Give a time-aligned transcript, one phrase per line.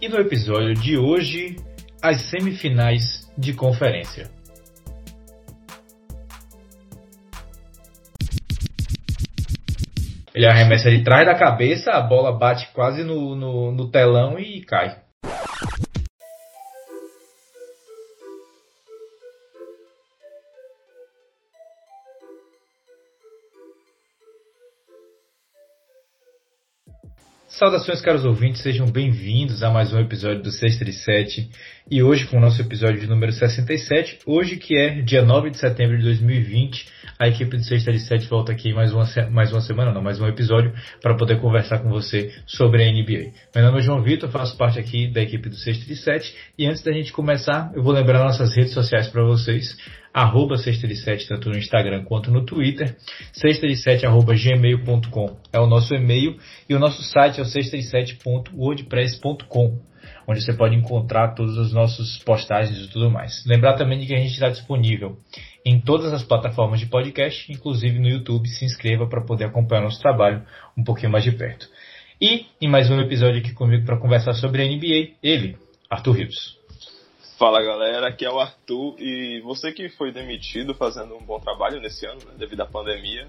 [0.00, 1.56] E no episódio de hoje,
[2.02, 4.30] as semifinais de conferência.
[10.34, 14.60] Ele arremessa de trás da cabeça, a bola bate quase no, no, no telão e
[14.66, 15.05] cai.
[27.56, 31.48] Saudações, caros ouvintes, sejam bem-vindos a mais um episódio do 637
[31.90, 35.56] e hoje com o nosso episódio de número 67, hoje que é dia 9 de
[35.56, 36.86] setembro de 2020,
[37.18, 40.70] a equipe do 637 volta aqui mais uma, mais uma semana, não, mais um episódio
[41.00, 43.32] para poder conversar com você sobre a NBA.
[43.54, 46.92] Meu nome é João Vitor, faço parte aqui da equipe do 637 e antes da
[46.92, 49.78] gente começar, eu vou lembrar nossas redes sociais para vocês
[50.16, 52.96] arroba sexta de sete, tanto no Instagram quanto no Twitter.
[53.34, 57.44] Sexta de sete, arroba gmail.com é o nosso e-mail e o nosso site é o
[57.44, 59.78] sexta de sete.wordpress.com
[60.26, 63.44] onde você pode encontrar todos os nossos postagens e tudo mais.
[63.44, 65.18] Lembrar também de que a gente está disponível
[65.64, 68.48] em todas as plataformas de podcast, inclusive no YouTube.
[68.48, 70.42] Se inscreva para poder acompanhar nosso trabalho
[70.76, 71.68] um pouquinho mais de perto.
[72.18, 75.58] E em mais um episódio aqui comigo para conversar sobre a NBA, ele,
[75.90, 76.65] Arthur Rios.
[77.38, 81.78] Fala galera, aqui é o Arthur e você que foi demitido fazendo um bom trabalho
[81.82, 83.28] nesse ano, né, devido à pandemia,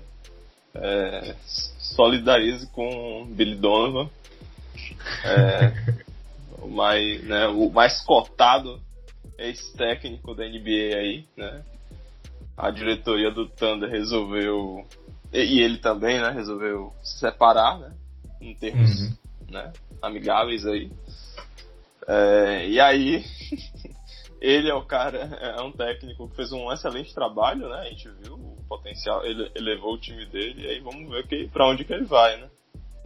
[0.73, 4.09] é, solidarize com Billy Donovan,
[5.25, 5.73] é,
[6.63, 8.79] o, mais, né, o mais cotado
[9.37, 11.61] ex-técnico da NBA aí, né?
[12.55, 14.87] A diretoria do Thunder resolveu,
[15.33, 17.93] e ele também, né, resolveu se separar, né,
[18.39, 19.17] em termos uhum.
[19.49, 20.89] né, amigáveis aí.
[22.07, 23.25] É, e aí
[24.41, 27.79] ele é o cara, é um técnico que fez um excelente trabalho, né?
[27.79, 31.47] A gente viu o potencial, ele elevou o time dele, e aí vamos ver que,
[31.49, 32.49] pra onde que ele vai, né?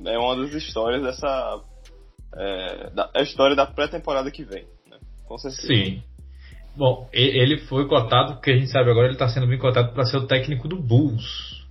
[0.06, 1.62] É uma das histórias dessa.
[2.34, 4.98] É, da, é a história da pré-temporada que vem, né?
[5.26, 5.68] Com certeza.
[5.68, 6.04] Sim.
[6.76, 10.06] Bom, ele foi cotado, porque a gente sabe agora, ele está sendo bem cotado para
[10.06, 11.66] ser o técnico do Bulls.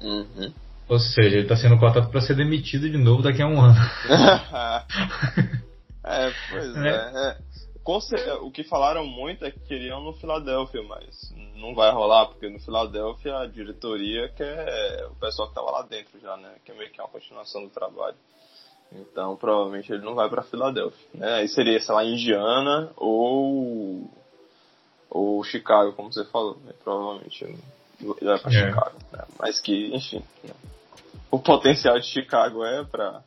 [0.00, 0.52] Uhum.
[0.88, 3.78] Ou seja, ele está sendo cotado para ser demitido de novo daqui a um ano.
[6.04, 6.88] é, pois é.
[6.88, 7.36] é.
[8.42, 12.60] O que falaram muito é que queriam no Filadélfia, mas não vai rolar, porque no
[12.60, 16.54] Filadélfia a diretoria quer o pessoal que tava lá dentro já, né?
[16.64, 18.16] Que é meio que uma continuação do trabalho.
[18.92, 21.08] Então provavelmente ele não vai para Filadélfia.
[21.14, 21.34] Né?
[21.34, 24.08] Aí seria, sei lá, Indiana ou.
[25.10, 26.56] ou Chicago, como você falou.
[26.64, 26.72] Né?
[26.84, 27.58] Provavelmente ele
[28.22, 28.68] vai pra é.
[28.68, 28.98] Chicago.
[29.12, 29.24] Né?
[29.40, 30.22] Mas que, enfim.
[30.44, 30.54] Né?
[31.30, 33.22] O potencial de Chicago é pra.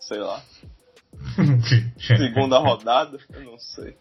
[0.00, 0.42] sei lá
[1.98, 3.18] Segunda rodada?
[3.32, 3.94] Eu não sei.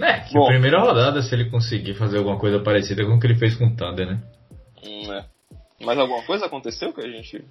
[0.00, 3.26] É, que Bom, primeira rodada, se ele conseguir fazer alguma coisa parecida com o que
[3.26, 4.20] ele fez com o Thunder, né?
[4.84, 5.24] Hum, é.
[5.80, 7.44] Mas alguma coisa aconteceu que a gente.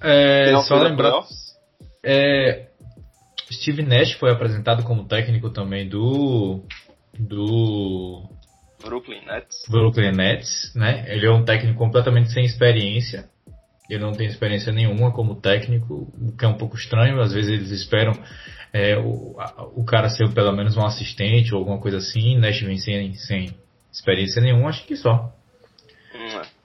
[0.00, 1.12] É, só lembrar.
[2.04, 2.68] É,
[3.50, 6.60] Steve Nash foi apresentado como técnico também do.
[7.18, 8.22] do.
[8.82, 9.64] Brooklyn Nets.
[9.68, 11.04] Brooklyn Nets, né?
[11.08, 13.30] Ele é um técnico completamente sem experiência.
[13.88, 17.20] Ele não tem experiência nenhuma como técnico, o que é um pouco estranho.
[17.20, 18.12] Às vezes eles esperam
[18.72, 19.36] é, o,
[19.74, 22.38] o cara ser pelo menos um assistente ou alguma coisa assim.
[22.38, 23.54] Nash vem sem, sem
[23.92, 25.32] experiência nenhuma, acho que só.
[26.14, 26.62] Hum, é.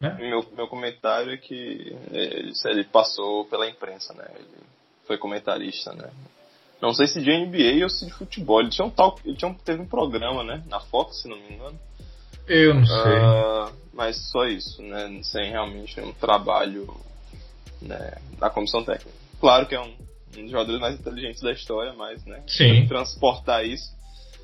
[0.00, 0.16] Né?
[0.20, 4.26] Meu, meu comentário é que ele, ele, passou pela imprensa, né?
[4.36, 4.46] Ele
[5.06, 6.10] foi comentarista, né?
[6.80, 8.60] Não sei se de NBA ou se de futebol.
[8.60, 10.62] Ele tinha um tal, ele tinha um, teve um programa, né?
[10.68, 11.78] Na Fox, se não me engano.
[12.48, 13.18] Eu não sei.
[13.18, 15.20] Uh, mas só isso, né?
[15.22, 16.88] Sem realmente um trabalho
[17.82, 19.10] né, da comissão técnica.
[19.40, 19.92] Claro que é um,
[20.36, 22.42] um dos jogadores mais inteligentes da história, mas, né?
[22.46, 22.86] Sim.
[22.86, 23.96] Transportar isso.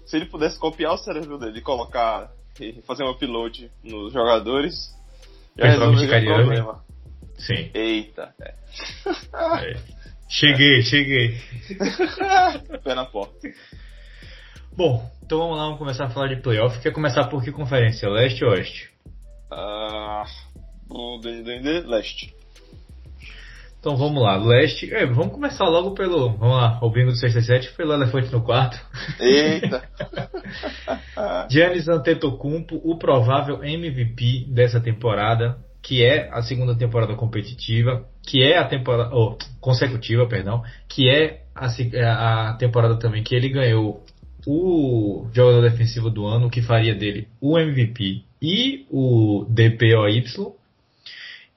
[0.06, 4.94] Se ele pudesse copiar o cérebro dele e colocar e fazer um upload nos jogadores,
[5.56, 6.84] já resolveria o problema.
[7.38, 7.70] Sim.
[7.74, 8.34] Eita.
[8.40, 8.54] É.
[9.70, 9.76] É.
[10.28, 11.38] Cheguei, cheguei.
[12.82, 13.48] Pé na porta.
[14.76, 16.80] Bom, então vamos lá, vamos começar a falar de playoff.
[16.80, 18.08] Quer começar por que conferência?
[18.08, 18.90] Leste ou Oeste?
[19.48, 20.24] Ah,
[20.90, 21.20] uh,
[21.86, 22.34] leste.
[23.78, 24.92] Então vamos lá, leste.
[24.92, 26.30] É, vamos começar logo pelo.
[26.38, 28.76] Vamos lá, o bingo do 67 pelo elefante no quarto.
[29.20, 29.88] Eita!
[31.48, 38.58] Giannis Antetokounmpo, o provável MVP dessa temporada, que é a segunda temporada competitiva, que é
[38.58, 44.02] a temporada oh, consecutiva, perdão, que é a, a temporada também que ele ganhou
[44.46, 50.24] o jogador defensivo do ano, que faria dele o MVP e o DPOY,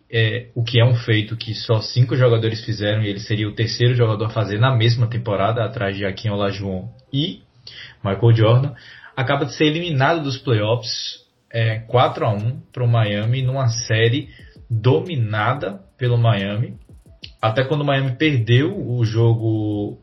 [0.09, 3.53] é, o que é um feito que só cinco jogadores fizeram e ele seria o
[3.53, 7.41] terceiro jogador a fazer na mesma temporada, atrás de Akin Olajuwon e
[8.03, 8.73] Michael Jordan,
[9.15, 14.29] acaba de ser eliminado dos playoffs é, 4 a 1 para o Miami numa série
[14.69, 16.77] dominada pelo Miami.
[17.41, 19.97] Até quando o Miami perdeu o jogo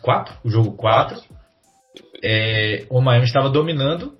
[0.00, 1.37] 4, o jogo 4.
[2.22, 4.18] É, o Miami estava dominando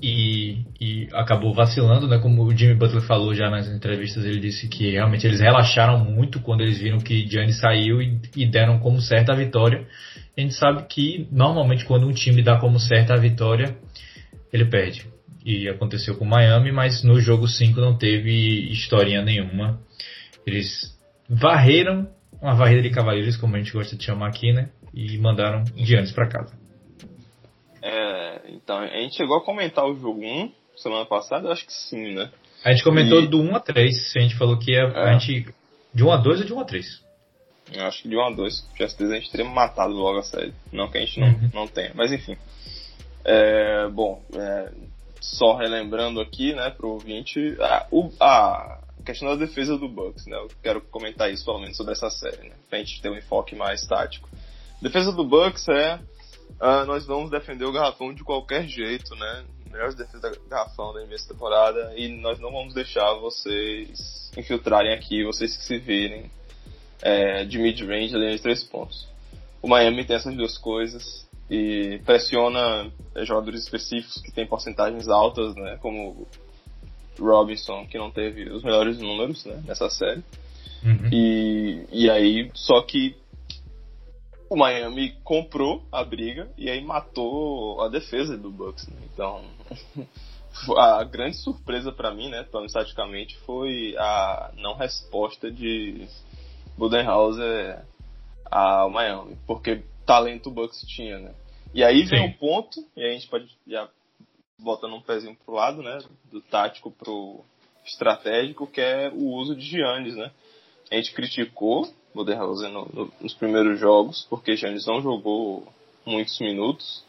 [0.00, 2.18] e, e, acabou vacilando, né?
[2.18, 6.40] Como o Jimmy Butler falou já nas entrevistas, ele disse que realmente eles relaxaram muito
[6.40, 9.86] quando eles viram que Giannis saiu e, e deram como certa a vitória.
[10.36, 13.76] A gente sabe que normalmente quando um time dá como certa a vitória,
[14.52, 15.06] ele perde.
[15.44, 19.80] E aconteceu com o Miami, mas no jogo 5 não teve historinha nenhuma.
[20.46, 20.98] Eles
[21.28, 22.08] varreram
[22.40, 24.68] uma varrida de cavaleiros, como a gente gosta de chamar aqui, né?
[24.94, 26.56] E mandaram Giannis para casa.
[27.82, 32.14] É, então, a gente chegou a comentar o jogo 1 semana passada, acho que sim,
[32.14, 32.30] né?
[32.64, 33.26] A gente comentou e...
[33.26, 34.82] do 1 a 3, a gente falou que é.
[34.82, 35.54] a gente.
[35.92, 37.04] De 1 a 2 ou de 1 a 3?
[37.72, 40.22] Eu acho que de 1 a 2, com certeza a gente teria matado logo a
[40.22, 40.54] série.
[40.72, 41.50] Não que a gente não, uhum.
[41.52, 42.36] não tenha, mas enfim.
[43.24, 44.72] É, bom, é,
[45.20, 50.36] só relembrando aqui, né, pro ouvinte, a, o, a questão da defesa do Bucks, né?
[50.36, 52.54] Eu quero comentar isso pelo menos sobre essa série, né?
[52.68, 54.28] Pra gente ter um enfoque mais tático.
[54.84, 55.98] Defesa do Bucks é
[56.60, 59.44] uh, nós vamos defender o garrafão de qualquer jeito, né?
[59.70, 65.24] Melhor defesa do garrafão da imensa temporada e nós não vamos deixar vocês infiltrarem aqui,
[65.24, 66.30] vocês que se virem
[67.02, 69.08] é, de mid-range ali de três pontos.
[69.62, 75.54] O Miami tem essas duas coisas e pressiona é, jogadores específicos que têm porcentagens altas,
[75.56, 75.78] né?
[75.80, 76.28] Como
[77.18, 80.22] Robinson, que não teve os melhores números né, nessa série.
[80.84, 81.08] Uhum.
[81.10, 83.16] E, e aí, só que
[84.54, 88.86] o Miami comprou a briga e aí matou a defesa do Bucks.
[88.86, 88.96] Né?
[89.12, 89.44] Então,
[90.78, 96.06] a grande surpresa para mim, né, falando estaticamente, foi a não resposta de
[96.78, 97.84] Budenholzer
[98.48, 101.34] ao Miami, porque talento o Bucks tinha, né?
[101.74, 103.88] E aí vem o um ponto, e a gente pode já
[104.60, 105.98] botando um pezinho pro lado, né,
[106.30, 107.44] do tático pro
[107.84, 110.30] estratégico, que é o uso de Giannis, né?
[110.92, 115.66] A gente criticou Budenholzer no, no, nos primeiros jogos, porque Giannis não jogou
[116.06, 117.04] muitos minutos.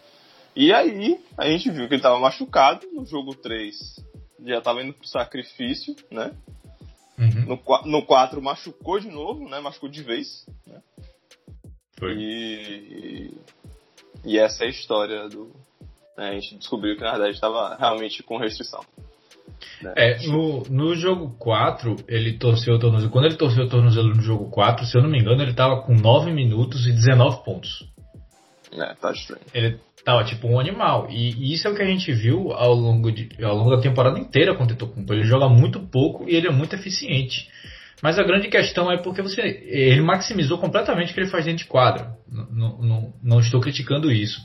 [0.55, 4.03] E aí, a gente viu que ele estava machucado no jogo 3.
[4.45, 6.33] Já estava indo pro sacrifício, né?
[7.17, 7.45] Uhum.
[7.45, 9.59] No, no 4 machucou de novo, né?
[9.59, 10.45] Machucou de vez.
[10.65, 10.81] Né?
[11.97, 12.15] Foi.
[12.17, 13.33] E,
[14.23, 15.51] e essa é a história do.
[16.17, 16.29] Né?
[16.29, 18.83] A gente descobriu que na verdade estava realmente com restrição.
[19.81, 19.93] Né?
[19.95, 23.11] É, no, no jogo 4, ele torceu o tornozelo.
[23.11, 25.81] Quando ele torceu o tornozelo no jogo 4, se eu não me engano, ele tava
[25.81, 27.85] com 9 minutos e 19 pontos.
[28.71, 29.41] É, tá estranho.
[29.53, 31.07] Ele tava tipo um animal.
[31.09, 34.19] E, isso é o que a gente viu ao longo, de, ao longo da temporada
[34.19, 35.13] inteira com o Tetocumpo.
[35.13, 37.49] Ele joga muito pouco e ele é muito eficiente.
[38.01, 41.63] Mas a grande questão é porque você, ele maximizou completamente o que ele faz dentro
[41.63, 42.13] de quadra.
[42.29, 44.39] Não, não, não estou criticando isso.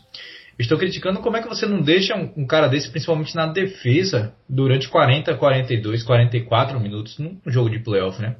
[0.60, 4.34] Estou criticando como é que você não deixa um, um, cara desse, principalmente na defesa,
[4.46, 8.36] durante 40, 42, 44 minutos num jogo de playoff, né?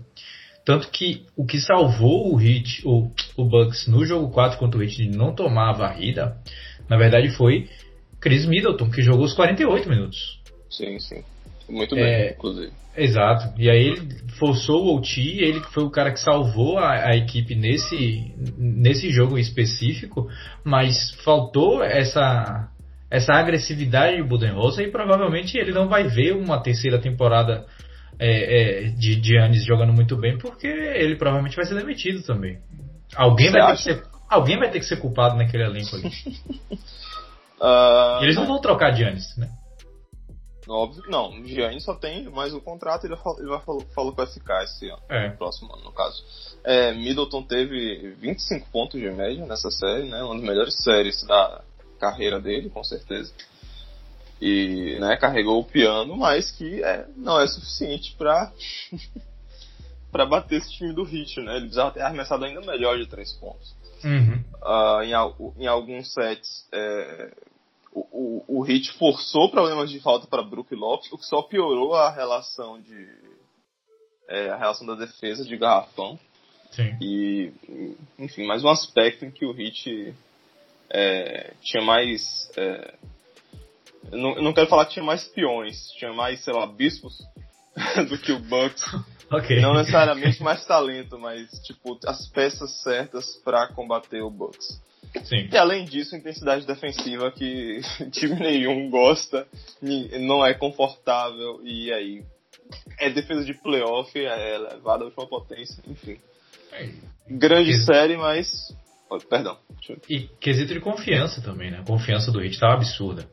[0.65, 4.83] Tanto que o que salvou o Hit, o, o Bucks no jogo 4 contra o
[4.83, 6.37] Hit de não tomar a varrida,
[6.89, 7.69] na verdade foi
[8.21, 10.39] Chris Middleton, que jogou os 48 minutos.
[10.69, 11.25] Sim, sim.
[11.71, 12.73] Muito bem, é, inclusive.
[12.97, 13.55] Exato.
[13.57, 17.55] E aí ele forçou o OT, ele foi o cara que salvou a, a, equipe
[17.55, 20.29] nesse, nesse jogo específico,
[20.65, 22.69] mas faltou essa,
[23.11, 27.65] essa agressividade de Budenholzer e provavelmente ele não vai ver uma terceira temporada
[28.19, 32.59] é, é, de Giannis jogando muito bem, porque ele provavelmente vai ser demitido também.
[33.17, 36.09] Alguém vai, ter que ser, alguém vai ter que ser culpado naquele elenco ali.
[37.61, 38.23] uh...
[38.23, 39.49] Eles não vão trocar Giannis, né?
[40.71, 41.31] Óbvio que não.
[41.31, 44.27] O Gianni só tem mais um contrato e ele, ele vai, falou, falou que vai
[44.27, 45.03] ficar esse ano.
[45.09, 45.31] É.
[45.31, 46.23] Próximo ano, no caso.
[46.65, 50.23] É, Middleton teve 25 pontos de média nessa série, né?
[50.23, 51.63] Uma das melhores séries da
[51.99, 53.33] carreira dele, com certeza.
[54.41, 58.53] E né, carregou o piano, mas que é, não é suficiente para
[60.11, 61.53] para bater esse time do Hit, né?
[61.53, 63.75] Ele precisava ter arremessado ainda melhor de três pontos.
[64.03, 64.43] Uhum.
[64.63, 67.33] Uh, em, em, alguns sets, é,
[67.93, 71.95] o, o, o Heat forçou problemas de falta para Brook Lopes, o que só piorou
[71.95, 73.09] a relação de
[74.29, 76.19] é, a relação da defesa de garrafão.
[76.71, 76.97] Sim.
[77.01, 77.53] E
[78.19, 80.15] enfim, mais um aspecto em que o Heat
[80.89, 82.95] é, tinha mais é,
[84.11, 87.19] eu não, eu não quero falar que tinha mais peões, tinha mais, sei lá, bispos
[88.09, 88.83] do que o Bucks.
[89.31, 89.61] okay.
[89.61, 94.81] Não necessariamente mais talento, mas tipo as peças certas para combater o Bucks.
[95.25, 95.49] Sim.
[95.51, 97.81] E além disso, intensidade defensiva que
[98.13, 99.47] time nenhum gosta,
[100.21, 102.25] não é confortável e aí
[102.99, 106.19] é defesa de playoff, é levada à última potência, enfim.
[106.73, 106.89] É.
[107.29, 108.75] Grande série, mas.
[109.09, 109.59] Oh, perdão.
[110.09, 111.81] E quesito de confiança também, né?
[111.81, 113.29] A confiança do Hit estava absurda.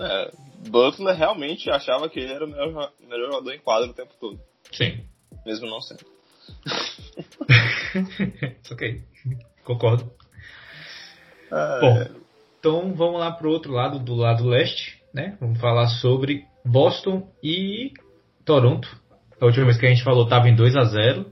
[0.00, 0.32] É,
[0.68, 4.40] Butler realmente achava que ele era o melhor, melhor jogador em quadro o tempo todo.
[4.72, 5.04] Sim.
[5.46, 6.04] Mesmo não sendo.
[8.70, 9.02] ok.
[9.64, 10.12] concordo.
[11.80, 12.10] Bom, é.
[12.58, 15.36] então vamos lá pro outro lado, do lado leste, né?
[15.40, 17.92] Vamos falar sobre Boston e
[18.44, 18.88] Toronto.
[19.40, 21.26] A última vez que a gente falou estava em 2 a 0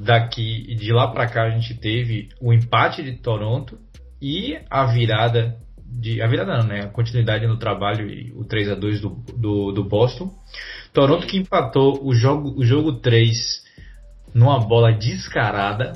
[0.00, 3.78] Daqui de lá para cá a gente teve o empate de Toronto
[4.20, 6.80] e a virada de a virada não, né?
[6.80, 10.30] A continuidade no trabalho e o 3 a 2 do, do, do Boston.
[10.92, 13.62] Toronto que empatou o jogo o jogo 3
[14.34, 15.92] numa bola descarada,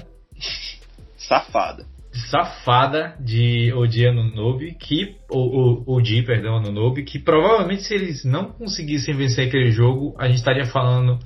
[1.17, 1.92] safada.
[2.13, 5.39] Safada de Odiano Nobe, que o,
[5.87, 10.27] o, Odi, perdão, no Nobe, que provavelmente se eles não conseguissem vencer aquele jogo, a
[10.27, 11.19] gente estaria falando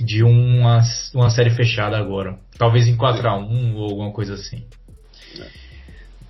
[0.00, 0.80] de uma,
[1.14, 2.38] uma série fechada agora.
[2.58, 4.64] Talvez em 4 a 1 ou alguma coisa assim.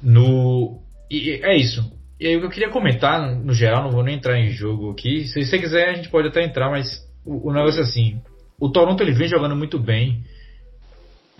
[0.02, 1.90] No, e é isso.
[2.20, 4.90] E aí o que eu queria comentar, no geral, não vou nem entrar em jogo
[4.90, 5.26] aqui.
[5.26, 8.20] Se você quiser, a gente pode até entrar, mas o, o negócio é assim.
[8.60, 10.22] O Toronto ele vem jogando muito bem,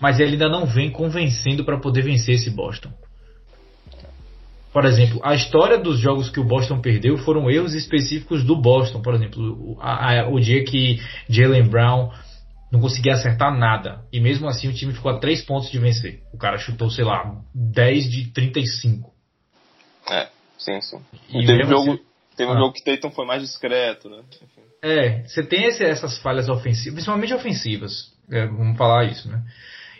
[0.03, 2.91] mas ele ainda não vem convencendo para poder vencer esse Boston.
[4.73, 9.01] Por exemplo, a história dos jogos que o Boston perdeu foram erros específicos do Boston.
[9.01, 12.11] Por exemplo, a, a, o dia que Jalen Brown
[12.69, 14.03] não conseguia acertar nada.
[14.11, 16.21] E mesmo assim o time ficou a 3 pontos de vencer.
[16.33, 19.09] O cara chutou, sei lá, 10 de 35.
[20.11, 20.99] É, sim, sim.
[21.29, 22.01] E, teve, jogo, assim,
[22.35, 22.57] teve um ah.
[22.57, 24.17] jogo que Tatum foi mais discreto, né?
[24.35, 24.61] Enfim.
[24.81, 28.11] É, você tem esse, essas falhas ofensivas, principalmente ofensivas.
[28.29, 29.41] É, vamos falar isso, né?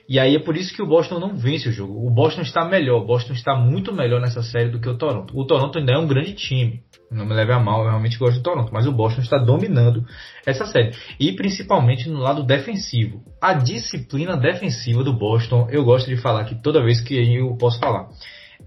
[0.08, 2.06] E aí é por isso que o Boston não vence o jogo.
[2.06, 5.38] O Boston está melhor, o Boston está muito melhor nessa série do que o Toronto.
[5.38, 6.82] O Toronto ainda é um grande time.
[7.10, 10.06] Não me leve a mal, eu realmente gosto do Toronto, mas o Boston está dominando
[10.46, 10.92] essa série.
[11.20, 13.24] E principalmente no lado defensivo.
[13.42, 17.80] A disciplina defensiva do Boston, eu gosto de falar que toda vez que eu posso
[17.80, 18.10] falar.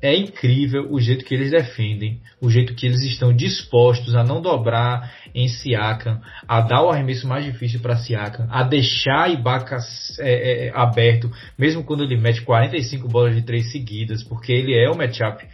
[0.01, 4.41] É incrível o jeito que eles defendem, o jeito que eles estão dispostos a não
[4.41, 9.79] dobrar em Siakam, a dar o arremesso mais difícil para Siakam, a deixar Ibaka
[10.21, 14.91] é, é, aberto, mesmo quando ele mete 45 bolas de três seguidas, porque ele é
[14.91, 15.45] o matchup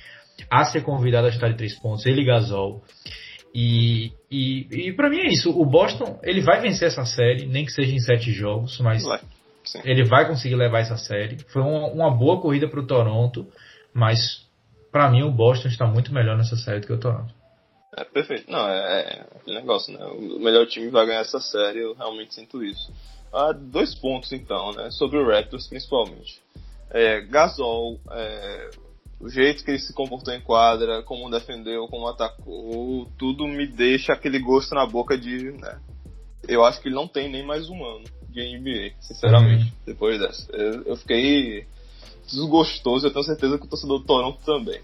[0.51, 2.83] a ser convidado a estar de três pontos, ele Gasol.
[3.55, 5.51] E, e, e para mim é isso.
[5.51, 9.21] O Boston ele vai vencer essa série, nem que seja em sete jogos, mas vai.
[9.85, 11.39] ele vai conseguir levar essa série.
[11.49, 13.47] Foi uma, uma boa corrida para o Toronto.
[13.93, 14.47] Mas,
[14.91, 17.35] para mim, o Boston está muito melhor nessa série do que o Toronto.
[17.97, 18.51] É perfeito.
[18.51, 20.05] Não, é, é aquele negócio, né?
[20.05, 22.93] O melhor time vai ganhar essa série, eu realmente sinto isso.
[23.33, 24.91] Ah, dois pontos, então, né?
[24.91, 26.41] Sobre o Raptors, principalmente.
[26.91, 28.71] É, Gasol, é,
[29.23, 34.13] o jeito que ele se comportou em quadra, como defendeu, como atacou, tudo me deixa
[34.13, 35.53] aquele gosto na boca de.
[35.53, 35.81] Né?
[36.47, 39.73] Eu acho que ele não tem nem mais um ano de NBA, sinceramente, uhum.
[39.87, 40.51] depois dessa.
[40.53, 41.67] Eu, eu, fiquei
[42.33, 44.81] desgostoso, eu tenho certeza que o torcedor do Toronto também.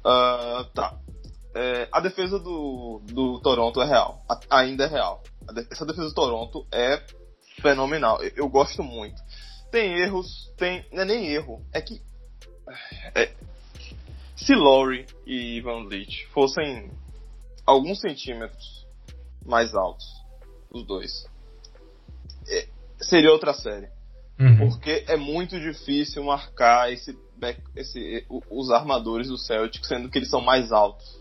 [0.00, 0.98] Uh, tá.
[1.54, 4.22] É, a defesa do, do Toronto é real.
[4.28, 5.22] A, ainda é real.
[5.70, 7.02] essa defesa do Toronto é
[7.60, 8.22] fenomenal.
[8.22, 9.20] Eu, eu, gosto muito.
[9.70, 10.86] Tem erros, tem.
[10.92, 11.62] Não é nem erro.
[11.72, 12.00] É que.
[13.14, 13.32] É,
[14.36, 16.90] se Laurie e Van Vliet fossem
[17.66, 18.86] alguns centímetros
[19.44, 20.06] mais altos,
[20.70, 21.26] os dois,
[22.46, 22.68] é,
[23.00, 23.88] seria outra série.
[24.38, 24.70] Uhum.
[24.70, 30.30] Porque é muito difícil marcar esse, back, esse, os armadores do Celtic, sendo que eles
[30.30, 31.18] são mais altos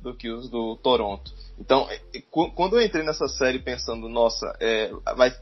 [0.00, 1.32] do que os do Toronto.
[1.58, 2.00] Então, é,
[2.54, 5.38] quando eu entrei nessa série pensando, nossa, é, mas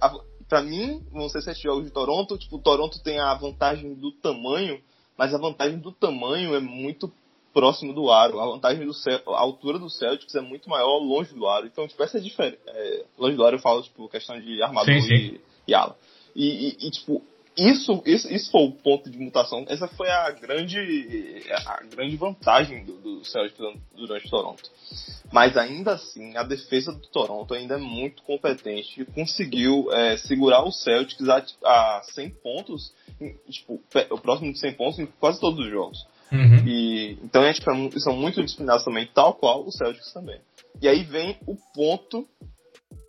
[0.49, 4.13] para mim vão ser sete jogos de Toronto, tipo, o Toronto tem a vantagem do
[4.13, 4.81] tamanho,
[5.17, 7.13] mas a vantagem do tamanho é muito
[7.53, 8.41] próximo do aro.
[8.41, 8.93] A vantagem do
[9.33, 11.67] a altura do Celtics é muito maior longe do aro.
[11.67, 12.59] Então, tipo, essa é diferente.
[12.67, 15.15] É, longe do aro eu falo, tipo, questão de armador sim, sim.
[15.15, 15.97] E, e ala.
[16.35, 17.23] E, e, e, tipo,
[17.57, 19.65] isso, isso, isso foi o ponto de mutação.
[19.69, 23.61] Essa foi a grande, a grande vantagem do, do Celtics
[23.95, 24.63] durante Toronto.
[25.33, 30.65] Mas ainda assim, a defesa do Toronto ainda é muito competente e conseguiu é, segurar
[30.65, 32.93] o Celtics a, a 100 pontos,
[33.49, 35.99] tipo, o próximo de 100 pontos em quase todos os jogos.
[36.33, 36.67] Uhum.
[36.67, 40.41] E, então a gente são muito disciplinados também, tal qual o Celtics também.
[40.83, 42.27] E aí vem o ponto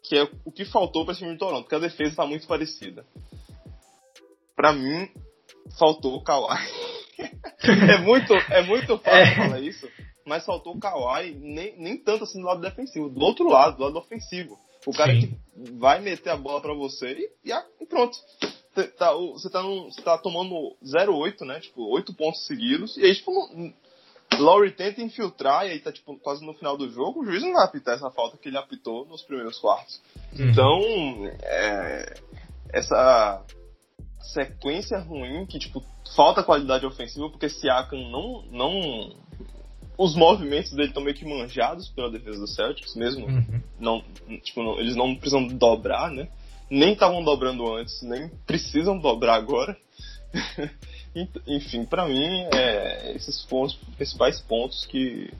[0.08, 2.48] que é o que faltou para esse time de Toronto, porque a defesa está muito
[2.48, 3.06] parecida.
[4.56, 5.10] Para mim,
[5.78, 6.58] faltou o Kawhi.
[7.64, 9.36] é muito, é muito fácil é.
[9.36, 9.90] falar isso,
[10.26, 13.84] mas faltou o Kawhi nem, nem tanto assim do lado defensivo, do outro lado, do
[13.84, 14.58] lado ofensivo.
[14.86, 15.22] O cara Sim.
[15.22, 18.18] que vai meter a bola para você e, e, pronto.
[18.98, 21.60] Tá, você tá, num, você tá tomando 0,8, né?
[21.62, 22.96] Tipo, 8 pontos seguidos.
[22.98, 23.32] E aí, tipo,
[24.40, 27.54] Laurie tenta infiltrar e aí tá tipo quase no final do jogo, o juiz não
[27.54, 30.02] vai apitar essa falta que ele apitou nos primeiros quartos.
[30.38, 30.50] Uhum.
[30.50, 30.82] Então,
[31.44, 32.14] é,
[32.74, 33.44] essa
[34.34, 35.84] sequência ruim que tipo
[36.16, 39.16] falta qualidade ofensiva porque Siakam não não
[39.98, 43.62] os movimentos dele estão meio que manjados pela defesa do Celtics mesmo, uhum.
[43.80, 44.04] não
[44.44, 46.28] tipo não, eles não precisam dobrar, né?
[46.70, 49.78] Nem estavam dobrando antes, nem precisam dobrar agora.
[51.48, 55.32] Enfim, para mim, é, esses foram os principais pontos que.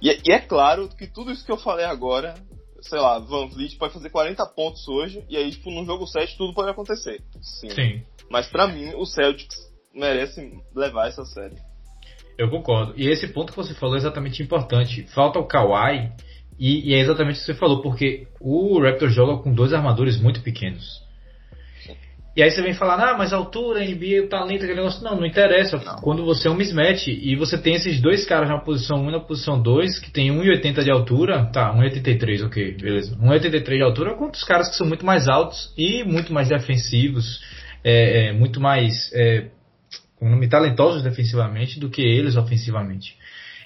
[0.00, 2.34] E é, e é, claro que tudo isso que eu falei agora,
[2.80, 6.36] sei lá, Van Vliet pode fazer 40 pontos hoje, e aí, tipo, no jogo 7
[6.36, 7.20] tudo pode acontecer.
[7.40, 7.70] Sim.
[7.70, 8.02] Sim.
[8.30, 9.56] Mas para mim, o Celtics
[9.92, 11.56] merece levar essa série.
[12.38, 12.94] Eu concordo.
[12.96, 15.02] E esse ponto que você falou é exatamente importante.
[15.08, 16.12] Falta o Kawhi,
[16.58, 20.20] e, e é exatamente o que você falou, porque o Raptor joga com dois armadores
[20.20, 21.02] muito pequenos.
[22.38, 25.02] E aí você vem falar, ah, mas a altura, NBA, o talento, aquele negócio.
[25.02, 25.76] Não, não interessa.
[25.76, 25.96] Não.
[25.96, 29.12] Quando você é um mismatch e você tem esses dois caras na posição 1 e
[29.12, 33.16] na posição 2, que tem 1,80 de altura, tá, 1,83, ok, beleza.
[33.16, 37.40] 1,83 de altura contra os caras que são muito mais altos e muito mais defensivos,
[37.82, 39.48] é, é, muito mais é,
[40.48, 43.16] talentosos defensivamente do que eles ofensivamente.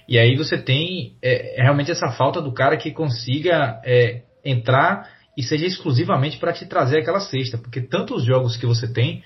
[0.09, 5.43] E aí você tem é, realmente essa falta do cara que consiga é, entrar e
[5.43, 9.23] seja exclusivamente para te trazer aquela cesta, porque tanto os jogos que você tem,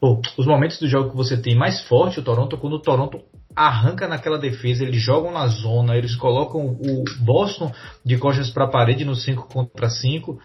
[0.00, 3.20] ou os momentos do jogo que você tem mais forte, o Toronto, quando o Toronto
[3.54, 7.72] arranca naquela defesa, eles jogam na zona, eles colocam o Boston
[8.04, 10.38] de costas para a parede no 5 contra 5,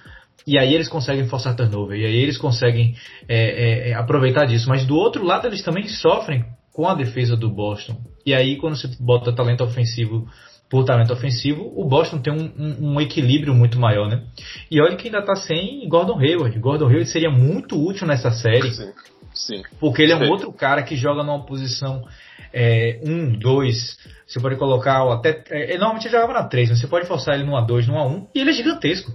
[0.47, 2.95] e aí eles conseguem forçar turnover, e aí eles conseguem
[3.27, 4.69] é, é, é, aproveitar disso.
[4.69, 7.97] Mas do outro lado, eles também sofrem com a defesa do Boston.
[8.25, 10.25] E aí, quando você bota talento ofensivo
[10.71, 14.23] por talento ofensivo, o Boston tem um, um, um, equilíbrio muito maior, né?
[14.71, 16.57] E olha que ainda está sem Gordon Hayward.
[16.59, 18.71] Gordon Hayward seria muito útil nessa série.
[18.73, 18.93] Sim,
[19.33, 19.63] sim.
[19.81, 20.31] Porque ele é um sim.
[20.31, 22.07] outro cara que joga numa posição 1,
[22.53, 22.99] é,
[23.37, 23.37] 2.
[23.43, 25.43] Um, você pode colocar até.
[25.49, 28.09] É, normalmente ele jogava na 3, mas você pode forçar ele numa 2, numa 1.
[28.09, 29.11] Um, e ele é gigantesco.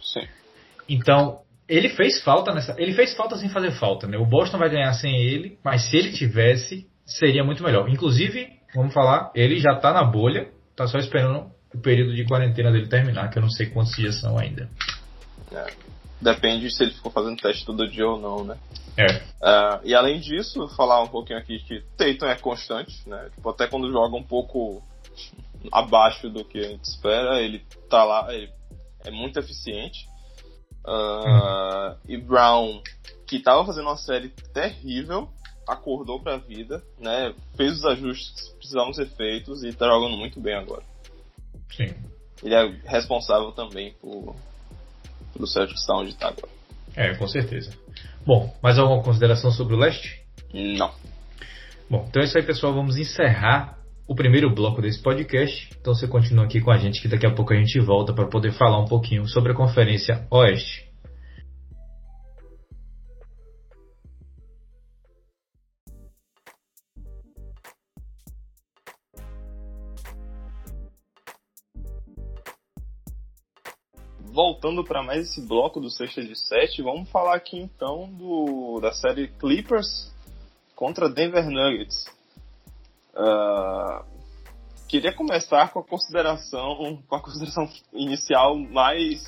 [0.00, 0.22] Sim.
[0.88, 2.76] Então, ele fez falta nessa.
[2.78, 4.16] Ele fez falta sem fazer falta, né?
[4.18, 7.88] O Boston vai ganhar sem ele, mas se ele tivesse, seria muito melhor.
[7.88, 10.48] Inclusive, vamos falar, ele já está na bolha
[10.80, 14.18] tá só esperando o período de quarentena dele terminar, que eu não sei quantos dias
[14.18, 14.66] são ainda.
[15.52, 15.66] É,
[16.18, 18.56] depende se ele ficou fazendo teste todo dia ou não, né?
[18.96, 19.16] É.
[19.16, 23.28] Uh, e além disso, falar um pouquinho aqui que Tatum é constante, né?
[23.34, 24.82] Tipo, até quando joga um pouco
[25.70, 28.50] abaixo do que a gente espera, ele tá lá, ele
[29.04, 30.08] é muito eficiente.
[30.86, 32.82] Uh, E Brown,
[33.26, 35.28] que tava fazendo uma série terrível,
[35.70, 37.32] acordou para a vida, né?
[37.56, 40.82] Fez os ajustes que precisavam ser feitos e está jogando muito bem agora.
[41.70, 41.94] Sim.
[42.42, 44.34] Ele é responsável também por,
[45.32, 46.48] pelo Celtics estar onde está agora.
[46.96, 47.72] É, com certeza.
[48.26, 50.20] Bom, mais alguma consideração sobre o leste?
[50.52, 50.92] Não.
[51.88, 52.72] Bom, então é isso aí, pessoal.
[52.74, 53.78] Vamos encerrar
[54.08, 55.70] o primeiro bloco desse podcast.
[55.80, 58.28] Então você continua aqui com a gente que daqui a pouco a gente volta para
[58.28, 60.89] poder falar um pouquinho sobre a Conferência Oeste.
[74.40, 78.90] Voltando para mais esse bloco do sexta de sete, vamos falar aqui então do, da
[78.90, 80.10] série Clippers
[80.74, 82.06] contra Denver Nuggets.
[83.12, 84.02] Uh,
[84.88, 89.22] queria começar com a consideração, com a consideração inicial mais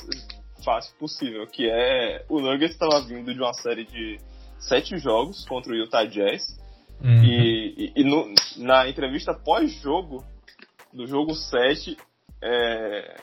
[0.64, 4.18] fácil possível, que é o Nuggets estava vindo de uma série de
[4.59, 6.59] sete jogos contra o Utah Jazz
[7.05, 7.22] uhum.
[7.22, 10.25] e, e, e no, na entrevista pós-jogo
[10.90, 11.98] do jogo 7,
[12.40, 13.20] é,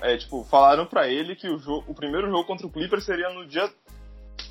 [0.00, 3.28] é, tipo, falaram para ele que o, jogo, o primeiro jogo contra o Clippers seria
[3.30, 3.68] no dia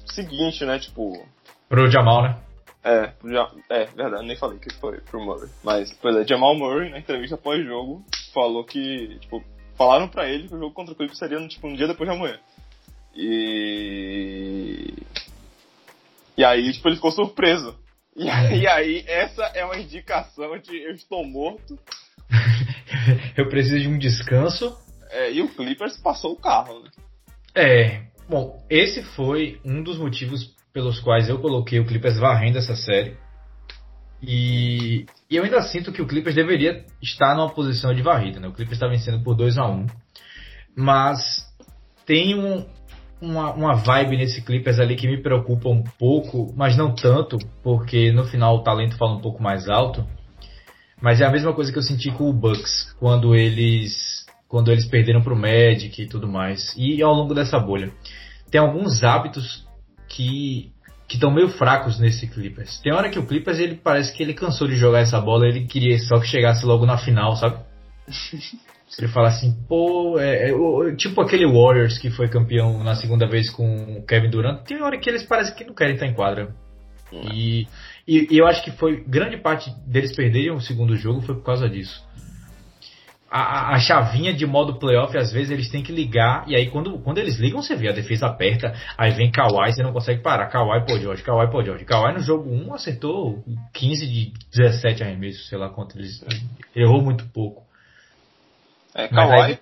[0.08, 0.80] seguinte, né?
[0.80, 1.26] Tipo.
[1.68, 2.40] Pro Jamal, né?
[2.84, 3.30] É, pro,
[3.70, 5.50] é, verdade, nem falei que foi pro Murray.
[5.64, 9.44] Mas, pois é, Jamal Murray, na entrevista pós-jogo, falou que, tipo,
[9.78, 12.16] falaram pra ele que o jogo contra o Clippers seria, tipo, um dia depois de
[12.16, 12.40] amanhã.
[13.16, 14.94] E.
[16.38, 17.78] E aí, tipo, ele ficou surpreso.
[18.16, 21.78] E aí, e aí essa é uma indicação de eu estou morto.
[23.38, 24.78] eu preciso de um descanso.
[25.12, 26.90] É, e o Clippers passou o carro, né?
[27.54, 32.76] É, bom, esse foi um dos motivos pelos quais eu coloquei o Clippers varrendo essa
[32.76, 33.18] série.
[34.22, 38.48] E, e eu ainda sinto que o Clippers deveria estar numa posição de varrida, né?
[38.48, 39.86] O Clippers está vencendo por 2 a 1 um,
[40.76, 41.46] mas
[42.06, 42.66] tem um,
[43.20, 48.12] uma, uma vibe nesse Clippers ali que me preocupa um pouco, mas não tanto, porque
[48.12, 50.08] no final o talento fala um pouco mais alto.
[51.02, 54.21] Mas é a mesma coisa que eu senti com o Bucks quando eles
[54.52, 56.76] quando eles perderam pro Magic e tudo mais.
[56.78, 57.90] E ao longo dessa bolha.
[58.52, 59.66] Tem alguns hábitos
[60.10, 60.74] que
[61.08, 62.80] que estão meio fracos nesse Clippers.
[62.80, 65.66] Tem hora que o Clippers ele parece que ele cansou de jogar essa bola, ele
[65.66, 67.60] queria só que chegasse logo na final, sabe?
[69.00, 73.50] Ele fala assim, pô, é, é, tipo aquele Warriors que foi campeão na segunda vez
[73.50, 74.64] com o Kevin Durant.
[74.64, 76.54] Tem hora que eles parecem que não querem estar em quadra.
[77.34, 77.68] E,
[78.06, 81.44] e, e, eu acho que foi grande parte deles perderem o segundo jogo foi por
[81.44, 82.06] causa disso.
[83.32, 87.00] A, a, chavinha de modo playoff, às vezes eles têm que ligar, e aí quando,
[87.00, 90.50] quando eles ligam, você vê a defesa aperta, aí vem Kawhi, você não consegue parar.
[90.50, 91.86] Kawhi, pô, George, Kawhi, pô, George.
[91.86, 93.42] Kawhi no jogo 1 acertou
[93.74, 96.22] 15 de 17 arremessos, sei lá quanto eles.
[96.76, 97.64] Errou muito pouco.
[98.94, 99.42] É, Kawhi.
[99.42, 99.60] Aí...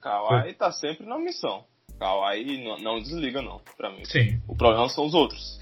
[0.00, 1.64] Kawhi tá sempre na missão.
[1.98, 4.04] Kawhi não, não desliga, não, pra mim.
[4.04, 4.40] Sim.
[4.46, 5.58] O problema são os outros.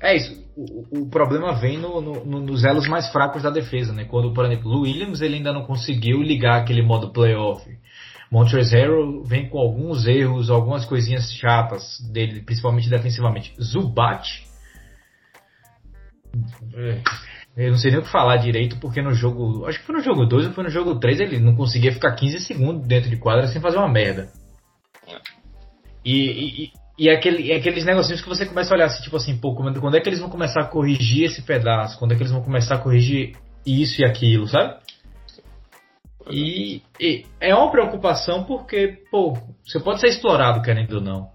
[0.00, 0.42] É isso.
[0.56, 4.04] O, o problema vem no, no, no, nos elos mais fracos da defesa, né?
[4.04, 7.68] Quando, por exemplo, o Williams ele ainda não conseguiu ligar aquele modo playoff.
[8.30, 13.54] Montrezl Harrell vem com alguns erros, algumas coisinhas chatas dele, principalmente defensivamente.
[13.60, 14.26] Zubat,
[16.74, 17.02] é,
[17.56, 20.02] eu não sei nem o que falar direito, porque no jogo, acho que foi no
[20.02, 23.18] jogo 2 ou foi no jogo 3, ele não conseguia ficar 15 segundos dentro de
[23.18, 24.30] quadra sem fazer uma merda.
[26.04, 29.56] E, e, e aquele, aqueles negocinhos que você começa a olhar assim, tipo assim, pô,
[29.56, 31.98] quando, quando é que eles vão começar a corrigir esse pedaço?
[31.98, 33.34] Quando é que eles vão começar a corrigir
[33.66, 34.76] isso e aquilo, sabe?
[36.30, 39.36] E, e é uma preocupação porque, pô,
[39.66, 41.28] você pode ser explorado querendo ou não.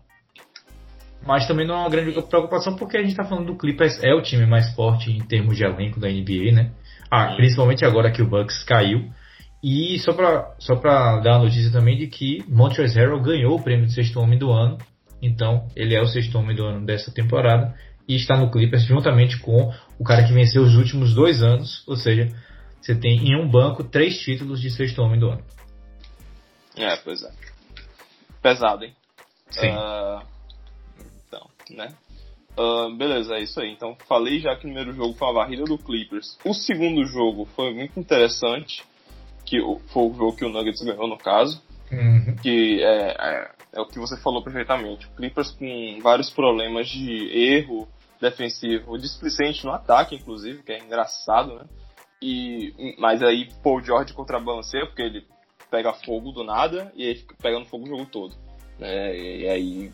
[1.25, 4.13] Mas também não é uma grande preocupação porque a gente tá falando do Clippers, é
[4.13, 6.71] o time mais forte em termos de elenco da NBA, né?
[7.11, 9.09] Ah, principalmente agora que o Bucks caiu.
[9.61, 13.61] E só pra, só pra dar a notícia também de que Montrezl Harrell ganhou o
[13.61, 14.77] prêmio de sexto homem do ano
[15.21, 17.75] então, ele é o sexto homem do ano dessa temporada
[18.07, 21.83] e está no Clippers juntamente com o cara que venceu os últimos dois anos.
[21.87, 22.29] Ou seja,
[22.81, 25.43] você tem em um banco três títulos de sexto homem do ano.
[26.75, 27.31] É, pois é.
[28.41, 28.95] Pesado, hein?
[29.49, 29.69] Sim.
[29.69, 30.21] Uh,
[31.27, 31.93] então, né?
[32.57, 33.71] Uh, beleza, é isso aí.
[33.71, 36.37] Então, falei já que o primeiro jogo foi a varrida do Clippers.
[36.45, 38.83] O segundo jogo foi muito interessante,
[39.45, 41.61] que foi o jogo que o Nuggets ganhou, no caso.
[41.91, 42.35] Uhum.
[42.41, 45.05] Que é, é é o que você falou perfeitamente.
[45.05, 47.87] O Clippers com vários problemas de erro
[48.19, 51.65] defensivo, displicente no ataque, inclusive, que é engraçado, né?
[52.19, 55.23] E, mas aí Paul George contrabalanceia, porque ele
[55.69, 58.35] pega fogo do nada e aí fica pegando fogo o jogo todo.
[58.79, 59.15] Né?
[59.15, 59.91] E, aí.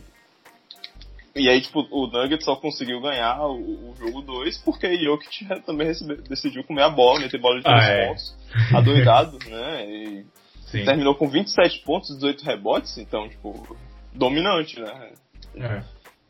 [1.35, 5.45] E aí, tipo, o Nuggets só conseguiu ganhar o, o jogo 2 porque o Jokic
[5.65, 8.07] também recebe, decidiu comer a bola, meter bola de 3 ah, é.
[8.07, 8.35] pontos,
[8.73, 9.85] adoidado, né?
[9.89, 10.25] E,
[10.73, 10.85] Sim.
[10.85, 13.77] Terminou com 27 pontos, 18 rebotes, então, tipo,
[14.11, 15.11] dominante, né?
[15.55, 15.83] É.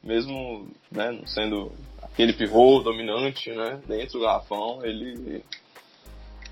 [0.04, 3.80] Mesmo né, não sendo aquele pivô dominante, né?
[3.88, 5.42] Dentro do garrafão, ele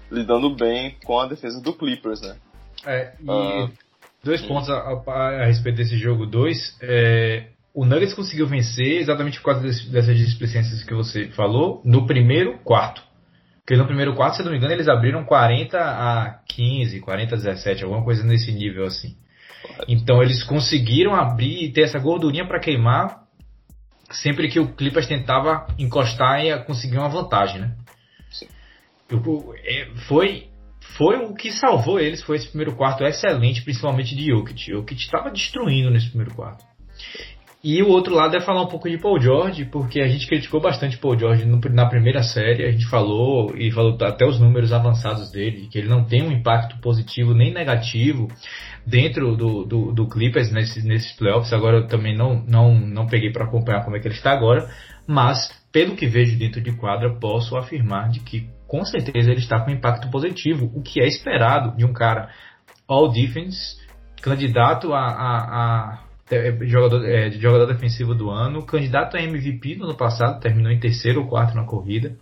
[0.09, 2.37] lidando bem com a defesa do Clippers, né?
[2.85, 3.69] É, e uh,
[4.23, 6.77] dois pontos a, a, a, respeito desse jogo 2.
[6.81, 12.07] É, o Nuggets conseguiu vencer exatamente por causa desse, dessas displicências que você falou no
[12.07, 13.03] primeiro quarto.
[13.61, 17.37] Porque no primeiro quarto, se não me engano, eles abriram 40 a 15, 40 a
[17.37, 19.15] 17, alguma coisa nesse nível assim.
[19.87, 23.21] Então eles conseguiram abrir e ter essa gordurinha para queimar
[24.09, 27.75] sempre que o Clippers tentava encostar e conseguir uma vantagem, né?
[29.63, 30.47] É, foi,
[30.97, 34.71] foi o que salvou eles, foi esse primeiro quarto excelente, principalmente de Jokic.
[34.71, 36.63] Jokic estava destruindo nesse primeiro quarto.
[37.63, 40.59] E o outro lado é falar um pouco de Paul George, porque a gente criticou
[40.59, 44.73] bastante Paul George no, na primeira série, a gente falou e falou até os números
[44.73, 48.27] avançados dele, que ele não tem um impacto positivo nem negativo
[48.85, 51.53] dentro do, do, do Clippers nesses, nesses playoffs.
[51.53, 54.67] Agora eu também não, não, não peguei para acompanhar como é que ele está agora,
[55.05, 59.59] mas pelo que vejo dentro de quadra, posso afirmar de que com certeza ele está
[59.59, 62.29] com impacto positivo, o que é esperado de um cara
[62.87, 63.77] all defense,
[64.19, 66.10] candidato a, a, a
[66.61, 71.21] jogador, é, jogador defensivo do ano, candidato a MVP no ano passado, terminou em terceiro
[71.21, 72.15] ou quarto na corrida,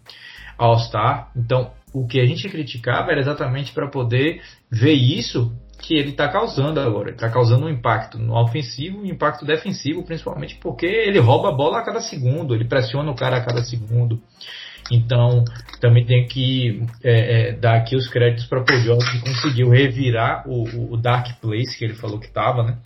[0.58, 1.32] All-Star.
[1.36, 6.28] Então, o que a gente criticava era exatamente para poder ver isso que ele está
[6.28, 7.12] causando agora.
[7.12, 11.56] Está causando um impacto no ofensivo e um impacto defensivo, principalmente porque ele rouba a
[11.56, 14.22] bola a cada segundo, ele pressiona o cara a cada segundo.
[14.92, 15.44] Então,
[15.80, 20.44] também tem que é, é, dar aqui os créditos para o George que conseguiu revirar
[20.48, 22.78] o, o, Dark Place que ele falou que estava, né?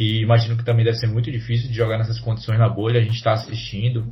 [0.00, 2.98] E imagino que também deve ser muito difícil de jogar nessas condições na bolha.
[2.98, 4.06] A gente está assistindo.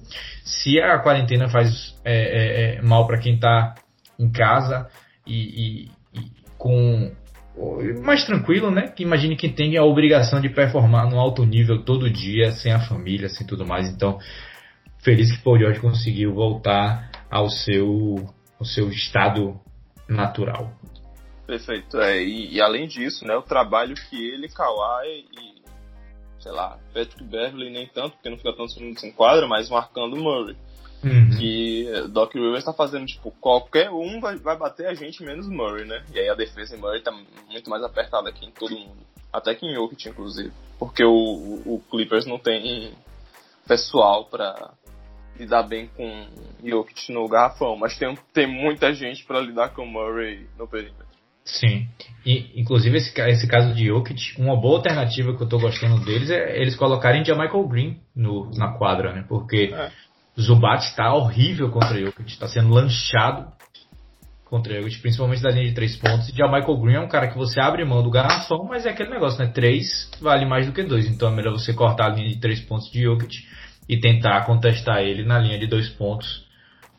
[0.45, 3.75] Se a quarentena faz é, é, é mal para quem está
[4.19, 4.87] em casa
[5.27, 7.11] e, e, e, com
[8.05, 8.89] mais tranquilo, né?
[8.89, 12.81] Que imagine quem tem a obrigação de performar no alto nível todo dia, sem a
[12.81, 13.89] família, sem tudo mais.
[13.89, 14.19] Então,
[15.03, 18.29] feliz que Paul George conseguiu voltar ao seu,
[18.61, 19.59] ao seu estado
[20.07, 20.71] natural.
[21.47, 21.99] Perfeito.
[21.99, 25.58] É, e, e, além disso, né, o trabalho que ele, Kawhi e
[26.49, 30.17] sei lá, Patrick Beverly nem tanto, porque não fica tantos minutos em quadra, mas marcando
[30.17, 30.57] Murray.
[31.05, 31.31] Uhum.
[31.37, 35.85] Que Doc Rivers tá fazendo, tipo, qualquer um vai, vai bater a gente menos Murray,
[35.85, 36.03] né?
[36.13, 37.13] E aí a defesa em Murray tá
[37.51, 39.07] muito mais apertada aqui em todo mundo.
[39.31, 40.51] Até que em Jokic, inclusive.
[40.79, 41.13] Porque o,
[41.67, 42.95] o Clippers não tem
[43.67, 44.73] pessoal para
[45.39, 46.27] lidar bem com
[46.65, 51.07] Jokic no garrafão, mas tem, tem muita gente para lidar com Murray no perímetro.
[51.49, 51.89] Sim.
[52.25, 56.31] E, inclusive, esse, esse caso de Jokic, uma boa alternativa que eu tô gostando deles
[56.31, 59.25] é eles colocarem Michael Green no, na quadra, né?
[59.27, 59.91] Porque é.
[60.39, 63.51] Zubat está horrível contra Jokic, está sendo lanchado
[64.45, 66.29] contra Jokic, principalmente da linha de três pontos.
[66.29, 69.11] E Michael Green é um cara que você abre mão do garrafão, mas é aquele
[69.11, 69.51] negócio, né?
[69.51, 71.07] Três vale mais do que dois.
[71.07, 73.39] Então é melhor você cortar a linha de três pontos de Jokic
[73.89, 76.47] e tentar contestar ele na linha de dois pontos.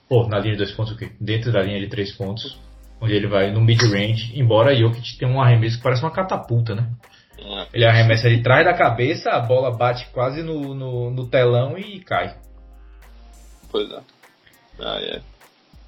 [0.10, 1.12] Pô, na linha de dois pontos o quê?
[1.22, 2.58] Dentro da linha de três pontos
[3.02, 6.90] onde ele vai no mid-range, embora Jokic tenha um arremesso que parece uma catapulta, né?
[7.38, 7.68] É.
[7.74, 12.00] Ele arremessa de trás da cabeça, a bola bate quase no, no, no telão e
[12.02, 12.38] cai.
[13.72, 14.02] Pois é.
[14.80, 15.22] Ah, é.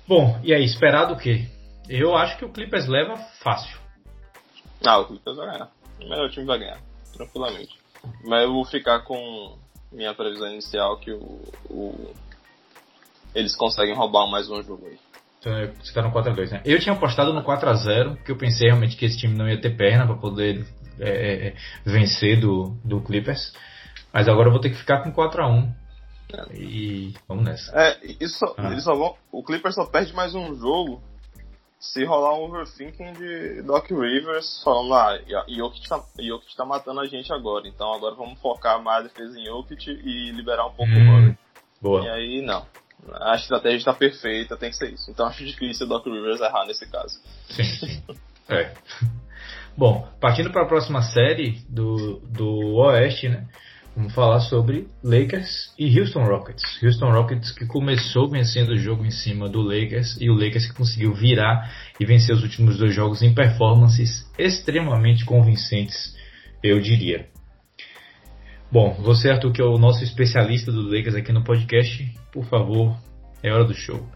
[0.07, 1.45] Bom, e aí, esperado o quê?
[1.89, 3.77] Eu acho que o Clippers leva fácil.
[4.85, 5.71] Ah, o Clippers vai ganhar.
[6.01, 6.79] O melhor time vai ganhar,
[7.13, 7.77] tranquilamente.
[8.23, 9.57] Mas eu vou ficar com
[9.91, 12.13] minha previsão inicial que o, o
[13.33, 14.99] eles conseguem roubar mais um jogo aí.
[15.41, 16.61] Então, você tá no 4x2, né?
[16.63, 19.75] Eu tinha apostado no 4x0, porque eu pensei realmente que esse time não ia ter
[19.75, 20.63] perna para poder
[20.99, 23.51] é, é, é, vencer do, do Clippers.
[24.13, 25.73] Mas agora eu vou ter que ficar com 4x1.
[26.31, 26.55] É.
[26.55, 27.71] E vamos nessa.
[27.75, 28.71] É, isso, ah.
[28.71, 31.01] eles só vão, o Clippers só perde mais um jogo
[31.79, 35.17] se rolar um overthinking de Doc Rivers falando, ah,
[35.49, 39.39] Jokic tá, Jokic tá matando a gente agora, então agora vamos focar mais a defesa
[39.39, 41.37] em Jokic e liberar um pouco hum, o Murray.
[41.81, 42.05] Boa.
[42.05, 42.63] E aí, não.
[43.13, 45.09] A estratégia está perfeita, tem que ser isso.
[45.09, 47.19] Então acho difícil o Doc Rivers errar nesse caso.
[47.49, 48.03] Sim, sim.
[48.49, 48.73] é.
[49.77, 53.47] Bom, partindo para a próxima série do, do Oeste, né?
[53.95, 56.63] Vamos falar sobre Lakers e Houston Rockets.
[56.81, 60.73] Houston Rockets que começou vencendo o jogo em cima do Lakers e o Lakers que
[60.73, 66.15] conseguiu virar e vencer os últimos dois jogos em performances extremamente convincentes,
[66.63, 67.27] eu diria.
[68.71, 72.97] Bom, você, Arthur, que é o nosso especialista do Lakers aqui no podcast, por favor,
[73.43, 74.07] é hora do show.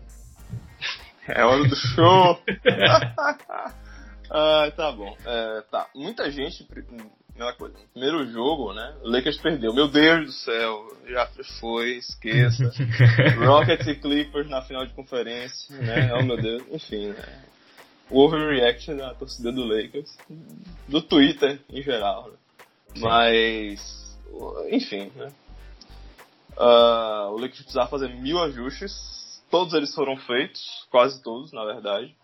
[1.28, 2.40] É hora do show!
[4.32, 5.14] ah, tá bom.
[5.26, 5.90] É, tá.
[5.94, 6.64] Muita gente.
[6.64, 7.76] Primeira coisa.
[7.92, 8.96] Primeiro jogo, né?
[9.04, 9.74] O Lakers perdeu.
[9.74, 10.88] Meu Deus do céu.
[11.06, 11.28] Já
[11.60, 12.72] foi, esqueça.
[13.46, 16.14] Rockets e Clippers na final de conferência, né?
[16.14, 16.64] Oh meu Deus.
[16.72, 17.44] Enfim, né?
[18.10, 20.16] O overreaction da torcida do Lakers.
[20.88, 22.30] Do Twitter em geral.
[22.30, 22.38] Né?
[23.02, 24.05] Mas
[24.72, 25.32] enfim, né?
[26.58, 32.16] Uh, o Lakers precisava fazer mil ajustes, todos eles foram feitos, quase todos, na verdade.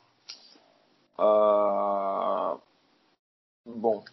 [1.20, 2.60] Uh,
[3.66, 4.04] bom,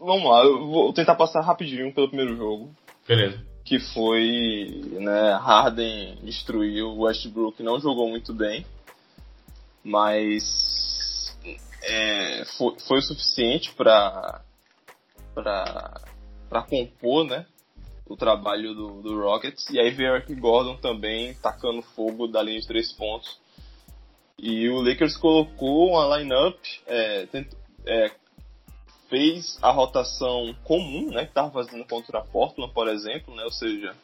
[0.00, 2.74] vamos lá, eu vou tentar passar rapidinho pelo primeiro jogo.
[3.06, 3.42] Beleza.
[3.64, 8.66] Que foi, né, Harden destruiu, Westbrook não jogou muito bem,
[9.84, 11.36] mas
[11.82, 14.42] é, foi, foi o suficiente para
[15.34, 16.00] para
[16.48, 17.46] para compor, né?
[18.06, 19.68] O trabalho do, do Rockets.
[19.70, 23.38] E aí veio Eric Gordon também tacando fogo da linha de três pontos.
[24.38, 26.56] E o Lakers colocou uma lineup,
[26.86, 27.26] é,
[27.86, 28.10] é,
[29.10, 31.24] fez a rotação comum, né?
[31.24, 33.44] Que estava fazendo contra a Portland, por exemplo, né?
[33.44, 33.94] Ou seja,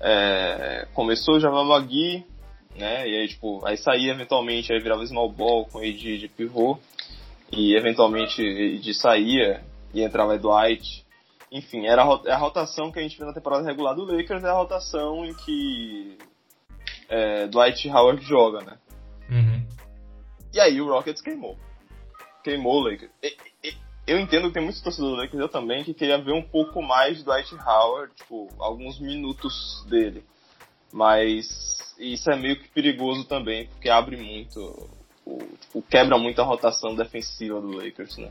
[0.00, 2.24] é, começou o Jamal Magui,
[2.76, 3.08] né?
[3.08, 6.78] E aí, tipo, aí saía eventualmente, aí virava small ball com AD de pivô.
[7.52, 11.04] E eventualmente de saía e entrava Dwight
[11.50, 14.54] enfim, era a rotação que a gente viu na temporada regular do Lakers, é a
[14.54, 16.16] rotação em que
[17.08, 18.78] é, Dwight Howard joga, né?
[19.28, 19.66] Uhum.
[20.54, 21.58] E aí o Rockets queimou.
[22.44, 23.10] Queimou o Lakers.
[23.22, 23.74] E, e,
[24.06, 26.80] eu entendo que tem muitos torcedores do Lakers, eu também, que queria ver um pouco
[26.80, 30.24] mais do Dwight Howard, tipo, alguns minutos dele.
[30.92, 34.88] Mas isso é meio que perigoso também, porque abre muito,
[35.26, 38.30] o, tipo, quebra muito a rotação defensiva do Lakers, né?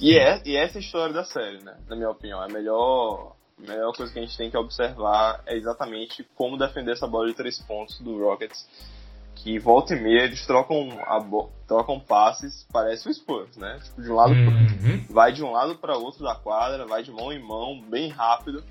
[0.00, 1.76] E, é, e essa é a história da série, né?
[1.88, 2.40] Na minha opinião.
[2.40, 6.92] A melhor, a melhor coisa que a gente tem que observar é exatamente como defender
[6.92, 8.66] essa bola de três pontos do Rockets.
[9.36, 11.18] Que volta e meia eles trocam, a
[11.66, 13.78] trocam passes, parece o Spurs, né?
[13.82, 15.04] Tipo, de um lado uhum.
[15.04, 18.08] pro, vai de um lado para outro da quadra, vai de mão em mão, bem
[18.10, 18.62] rápido.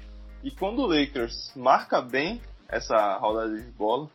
[0.44, 4.08] E quando o Lakers marca bem essa rodada de bola,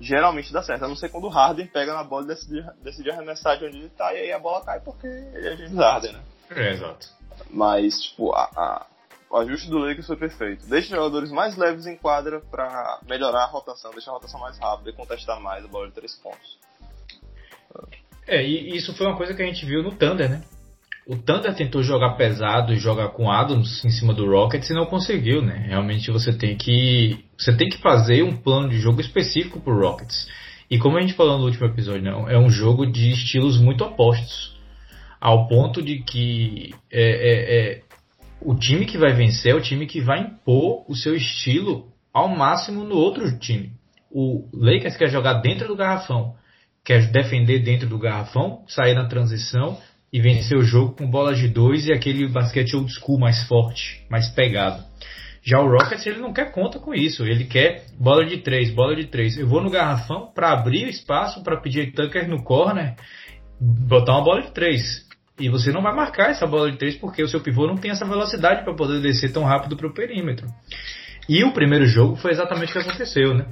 [0.00, 0.84] geralmente dá certo.
[0.84, 3.78] A não ser quando o Harden pega na bola e decide, decide arremessar de onde
[3.78, 6.22] ele tá, e aí a bola cai porque ele é James Harden, né?
[6.56, 7.06] É, exato.
[7.50, 8.86] Mas, tipo, a, a,
[9.30, 10.66] o ajuste do Lakers foi perfeito.
[10.66, 14.58] Deixa os jogadores mais leves em quadra para melhorar a rotação, deixar a rotação mais
[14.58, 16.58] rápida e contestar mais a bola de três pontos.
[18.26, 20.42] É, e isso foi uma coisa que a gente viu no Thunder, né?
[21.06, 24.86] O Thunder tentou jogar pesado e jogar com Adams em cima do Rockets e não
[24.86, 25.64] conseguiu, né?
[25.66, 30.28] Realmente você tem que você tem que fazer um plano de jogo específico pro Rockets.
[30.70, 33.82] E como a gente falou no último episódio, não, é um jogo de estilos muito
[33.82, 34.51] opostos
[35.22, 37.82] ao ponto de que é, é, é,
[38.40, 42.28] o time que vai vencer é o time que vai impor o seu estilo ao
[42.28, 43.72] máximo no outro time.
[44.10, 46.34] O Lakers quer jogar dentro do garrafão
[46.84, 49.78] que é defender dentro do garrafão, sair na transição
[50.12, 54.04] e vencer o jogo com bola de dois e aquele basquete old school mais forte,
[54.10, 54.82] mais pegado.
[55.44, 58.94] Já o Rockets ele não quer conta com isso, ele quer bola de três, bola
[58.94, 59.36] de três.
[59.36, 62.94] Eu vou no garrafão para abrir o espaço para pedir Tucker no corner,
[63.60, 65.06] botar uma bola de três.
[65.38, 67.90] E você não vai marcar essa bola de três porque o seu pivô não tem
[67.90, 70.46] essa velocidade para poder descer tão rápido para o perímetro.
[71.28, 73.46] E o primeiro jogo foi exatamente o que aconteceu, né?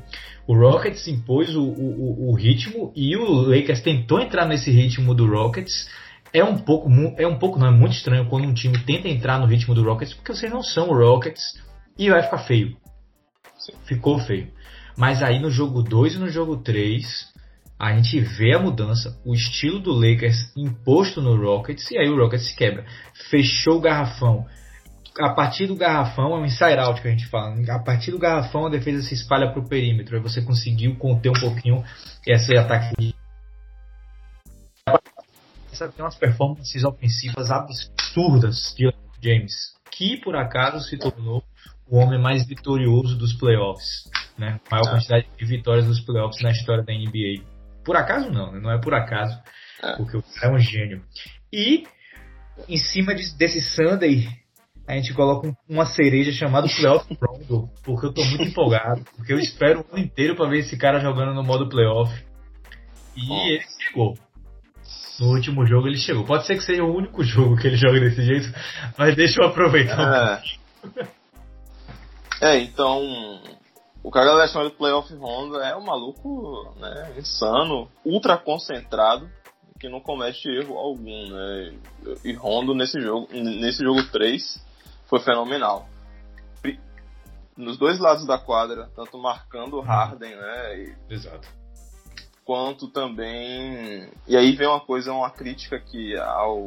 [0.46, 5.26] O Rockets impôs o, o, o ritmo e o Lakers tentou entrar nesse ritmo do
[5.26, 5.88] Rockets.
[6.32, 9.38] É um pouco, é um pouco, não é muito estranho quando um time tenta entrar
[9.38, 11.60] no ritmo do Rockets, porque vocês não são o Rockets
[11.98, 12.76] e vai ficar feio.
[13.84, 14.48] Ficou feio.
[14.96, 17.04] Mas aí no jogo 2 e no jogo 3,
[17.80, 22.16] a gente vê a mudança, o estilo do Lakers imposto no Rockets, e aí o
[22.16, 22.84] Rockets se quebra.
[23.30, 24.46] Fechou o garrafão.
[25.18, 27.56] A partir do garrafão, é um inside out que a gente fala.
[27.70, 30.14] A partir do garrafão, a defesa se espalha para o perímetro.
[30.14, 31.82] Aí você conseguiu conter um pouquinho
[32.28, 33.14] esse ataque de
[35.88, 39.54] tem umas performances ofensivas absurdas de James,
[39.90, 41.42] que por acaso se tornou
[41.88, 44.60] o homem mais vitorioso dos playoffs, né?
[44.70, 44.90] Maior é.
[44.90, 47.42] quantidade de vitórias dos playoffs na história da NBA.
[47.84, 48.60] Por acaso não, né?
[48.60, 49.38] não é por acaso,
[49.82, 49.96] é.
[49.96, 51.02] porque o cara é um gênio.
[51.52, 51.84] E
[52.68, 54.28] em cima de, desse Sunday,
[54.86, 59.38] a gente coloca uma cereja chamada Playoff Rondo, porque eu tô muito empolgado, porque eu
[59.38, 62.12] espero o ano inteiro para ver esse cara jogando no modo playoff.
[63.16, 64.16] E ele chegou.
[65.18, 66.24] No último jogo ele chegou.
[66.24, 68.52] Pode ser que seja o único jogo que ele joga desse jeito,
[68.96, 70.42] mas deixa eu aproveitar.
[71.06, 71.20] É.
[72.40, 73.42] É, então.
[74.02, 79.30] O cara da chama de Playoff Honda é um maluco né, insano, ultra concentrado,
[79.78, 81.74] que não comete erro algum, né?
[82.24, 84.62] E Rondo nesse jogo, nesse jogo 3
[85.06, 85.88] foi fenomenal.
[87.56, 90.78] Nos dois lados da quadra, tanto marcando o Harden, né?
[90.78, 91.46] E, Exato.
[92.44, 94.10] Quanto também.
[94.26, 96.66] E aí vem uma coisa, uma crítica aqui ao.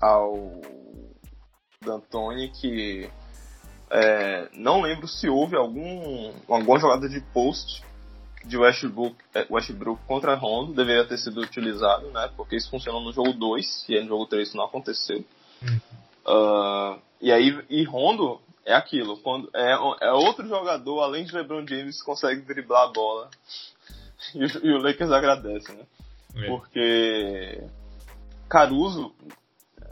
[0.00, 0.60] ao.
[1.80, 3.08] D'Antoni que
[3.90, 7.82] é, não lembro se houve algum, alguma jogada de post
[8.44, 12.30] de Westbrook, é, Westbrook contra Rondo, deveria ter sido utilizado, né?
[12.36, 15.24] Porque isso funcionou no jogo 2 e aí no jogo 3 isso não aconteceu.
[15.62, 15.80] Uhum.
[16.26, 21.66] Uh, e aí, e Rondo é aquilo, quando é, é outro jogador, além de LeBron
[21.66, 23.30] James, consegue driblar a bola.
[24.34, 25.84] E, e o Lakers agradece, né?
[26.36, 26.46] É.
[26.48, 27.62] Porque
[28.48, 29.14] Caruso,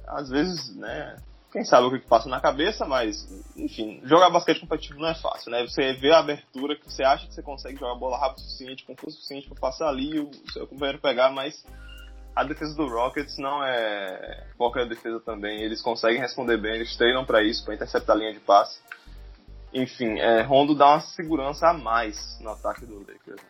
[0.07, 1.17] às vezes, né,
[1.57, 5.51] quem sabe o que passa na cabeça, mas, enfim, jogar basquete competitivo não é fácil,
[5.51, 5.63] né?
[5.63, 8.85] Você vê a abertura que você acha que você consegue jogar bola rápido o suficiente,
[8.85, 11.65] com força suficiente para passar ali e o seu companheiro pegar, mas
[12.35, 15.63] a defesa do Rockets não é qualquer defesa também.
[15.63, 18.79] Eles conseguem responder bem, eles treinam para isso, para interceptar a linha de passe.
[19.73, 23.41] Enfim, é, Rondo dá uma segurança a mais no ataque do Lakers.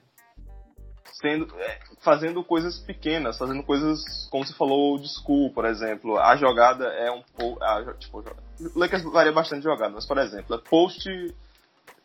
[1.20, 6.18] Sendo, é, fazendo coisas pequenas, fazendo coisas como você falou de school, por exemplo.
[6.18, 7.60] A jogada é um pouco.
[7.98, 11.08] Tipo, o Lakers varia bastante de jogada, mas por exemplo, é post.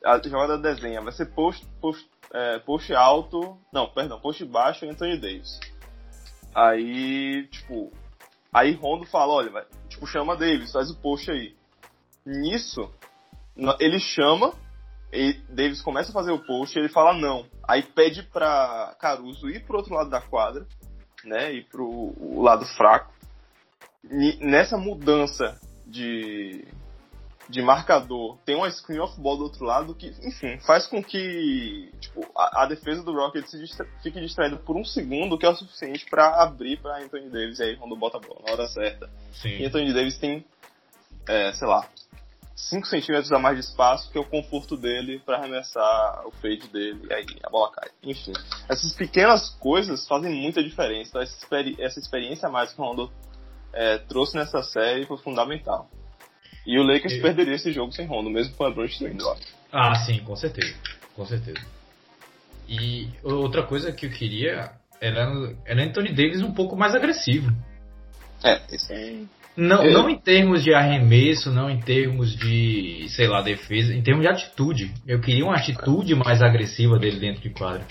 [0.06, 3.58] A jogada desenha vai ser post, post, é, post alto.
[3.72, 5.60] Não, perdão, post baixo Anthony Davis.
[6.56, 7.92] Aí, tipo.
[8.54, 11.56] Aí Rondo fala, olha, vai, tipo, chama Davis, faz o post aí.
[12.26, 12.90] Nisso,
[13.80, 14.54] ele chama
[15.12, 17.46] e Davis começa a fazer o post, ele fala não.
[17.68, 20.66] Aí pede para Caruso ir pro outro lado da quadra,
[21.24, 23.14] né, ir pro o lado fraco.
[24.04, 26.66] E nessa mudança de
[27.52, 31.92] de marcador, tem uma screen off ball do outro lado que, enfim, faz com que
[32.00, 35.56] tipo, a, a defesa do Rockets distra fique distraída por um segundo, que é o
[35.56, 39.10] suficiente para abrir para Anthony Davis aí quando bota a bola na hora certa.
[39.34, 39.58] Sim.
[39.58, 40.46] E Anthony Davis tem,
[41.28, 41.86] é, sei lá,
[42.56, 46.68] 5 centímetros a mais de espaço, que é o conforto dele para arremessar o fade
[46.68, 47.90] dele, e aí a bola cai.
[48.04, 48.34] Enfim,
[48.70, 51.10] essas pequenas coisas fazem muita diferença.
[51.10, 53.12] Então, essa, experi essa experiência a mais que o Rondo
[53.74, 55.90] é, trouxe nessa série foi fundamental.
[56.66, 59.36] E o Lakers perderia esse jogo sem Rondo, mesmo com o LeBron indo lá.
[59.72, 60.76] Ah, sim, com certeza.
[61.16, 61.60] Com certeza.
[62.68, 67.52] E outra coisa que eu queria era, era Anthony Davis um pouco mais agressivo.
[68.44, 69.24] É, isso é
[69.62, 74.24] não, não em termos de arremesso, não em termos de, sei lá, defesa, em termos
[74.24, 74.92] de atitude.
[75.06, 77.86] Eu queria uma atitude mais agressiva dele dentro de quadra.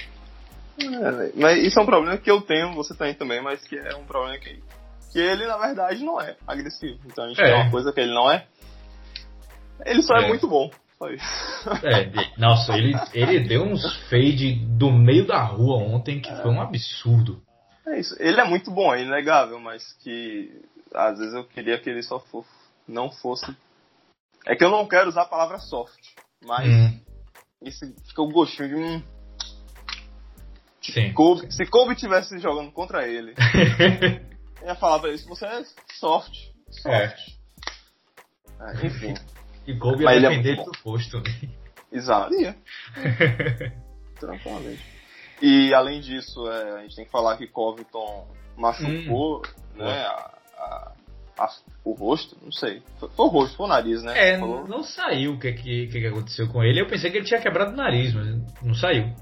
[0.82, 3.94] É, mas isso é um problema que eu tenho, você tem também, mas que é
[3.94, 4.58] um problema que,
[5.12, 6.98] que ele, na verdade, não é agressivo.
[7.06, 7.44] Então a gente é.
[7.44, 8.44] tem uma coisa que ele não é.
[9.86, 10.70] Ele só é, é muito bom.
[10.98, 11.24] Só isso.
[11.84, 16.60] É, nossa, ele, ele deu uns fade do meio da rua ontem que foi um
[16.60, 17.40] absurdo.
[17.86, 18.16] É isso.
[18.18, 20.50] Ele é muito bom, é inegável, mas que
[20.94, 22.44] às vezes eu queria que ele só for,
[22.86, 23.54] não fosse.
[24.46, 26.00] É que eu não quero usar a palavra soft,
[26.44, 27.00] mas hum.
[27.62, 29.02] esse fica o gostinho de um.
[30.82, 31.12] Sim.
[31.12, 33.34] Kobe, se Kobe tivesse jogando contra ele,
[34.64, 35.62] ia falar pra ele que você é
[35.98, 36.34] soft.
[36.70, 36.86] Soft.
[36.86, 37.14] É.
[38.60, 39.14] É, enfim.
[39.66, 41.20] E Kobe ia defender é do posto.
[41.20, 41.50] Né?
[41.92, 42.34] Exato.
[42.34, 42.56] Ia.
[44.18, 44.82] Tranquilamente.
[45.42, 50.02] E além disso, é, a gente tem que falar que Covington machucou, hum, né?
[50.06, 50.92] A, a,
[51.38, 51.48] a,
[51.84, 52.82] o rosto, não sei.
[52.98, 54.32] Foi, foi, o rosto, foi o nariz, né?
[54.32, 54.68] É, Falou.
[54.68, 56.80] não saiu o que, que, que aconteceu com ele.
[56.80, 58.26] Eu pensei que ele tinha quebrado o nariz, mas
[58.62, 59.12] não saiu.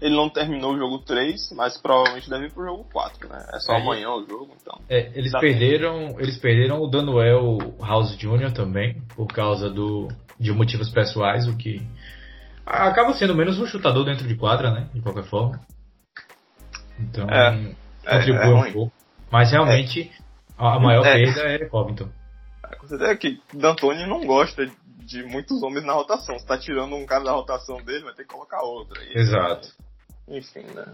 [0.00, 3.46] Ele não terminou o jogo 3, mas provavelmente deve ir pro jogo 4, né?
[3.52, 4.80] É só é, amanhã o jogo, então.
[4.88, 8.52] É, eles perderam, eles perderam o Daniel House Jr.
[8.52, 10.08] também, por causa do,
[10.40, 11.80] de motivos pessoais, o que
[12.66, 14.88] acaba sendo menos um chutador dentro de quadra, né?
[14.92, 15.60] De qualquer forma.
[16.98, 17.74] Então, é,
[18.04, 18.92] contribui é, é um pouco.
[19.30, 20.10] Mas realmente,
[20.62, 21.12] a maior é.
[21.12, 22.08] perda é Covington.
[22.78, 24.66] Com certeza que D'Antoni não gosta
[25.04, 26.38] de muitos homens na rotação.
[26.38, 29.00] Se tá tirando um cara da rotação dele, vai ter que colocar outro.
[29.00, 29.68] Aí, Exato.
[30.28, 30.84] Enfim, né?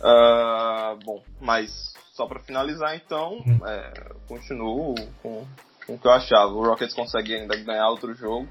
[0.00, 3.66] Uh, bom, mas só para finalizar então, hum.
[3.66, 5.46] é, continuo com,
[5.86, 6.52] com o que eu achava.
[6.52, 8.48] O Rockets consegue ainda ganhar outro jogo,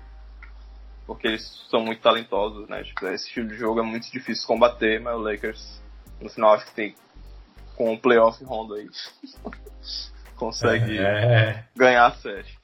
[1.08, 2.84] porque eles são muito talentosos, né?
[2.84, 5.82] Tipo, esse estilo de jogo é muito difícil combater, mas o Lakers
[6.22, 6.96] no final acho que tem
[7.80, 8.88] com o playoff rondo aí
[10.36, 11.64] consegue é.
[11.76, 12.60] ganhar a série.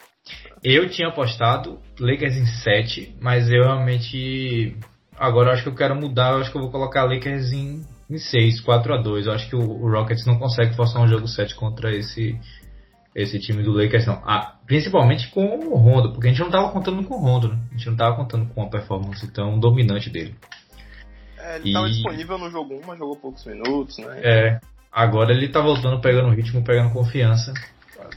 [0.61, 4.77] Eu tinha apostado Lakers em 7, mas eu realmente
[5.17, 7.81] Agora eu acho que eu quero mudar, eu acho que eu vou colocar Lakers em,
[8.09, 11.07] em 6, 4 a 2 Eu acho que o, o, Rockets não consegue forçar um
[11.07, 12.37] jogo 7 contra esse,
[13.15, 14.21] esse time do Lakers, não.
[14.25, 17.57] Ah, principalmente com o Rondo, porque a gente não estava contando com o Rondo, né?
[17.69, 20.35] A gente não estava contando com a performance tão dominante dele.
[21.37, 24.19] É, ele estava disponível no jogo 1, mas jogou poucos minutos, né?
[24.21, 24.59] É,
[24.95, 27.53] agora ele está voltando, pegando ritmo, pegando confiança.